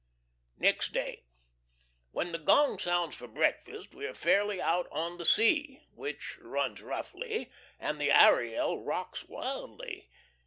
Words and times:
NEXT 0.57 0.93
DAY 0.93 1.25
When 2.09 2.31
the 2.31 2.39
gong 2.39 2.79
sounds 2.79 3.15
for 3.15 3.27
breakfast 3.27 3.93
we 3.93 4.07
are 4.07 4.15
fairly 4.15 4.59
out 4.59 4.87
on 4.91 5.19
the 5.19 5.27
sea, 5.27 5.83
which 5.93 6.39
runs 6.39 6.81
roughly, 6.81 7.51
and 7.79 8.01
the 8.01 8.11
Ariel 8.11 8.83
rocks 8.83 9.25
wildly. 9.25 10.09